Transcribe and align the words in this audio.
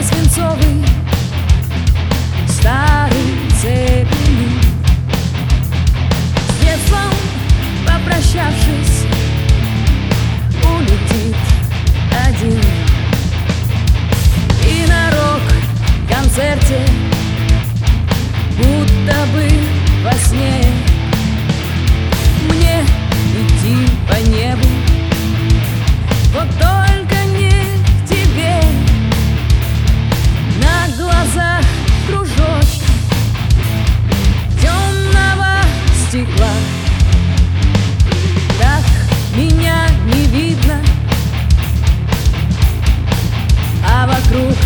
мой 0.00 0.06
свинцовый 0.06 0.84
старый 2.48 3.50
цепелин. 3.60 4.60
С 6.48 6.64
детством 6.64 7.12
попрощавшись, 7.86 9.04
улетит 10.64 11.36
один. 12.26 12.60
И 14.66 14.86
на 14.88 15.10
рок-концерте 15.10 16.80
будто 18.56 19.26
бы 19.32 19.48
во 20.02 20.12
сне 20.14 20.69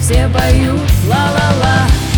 все 0.00 0.28
поют 0.28 0.80
ла-ла-ла. 1.08 2.15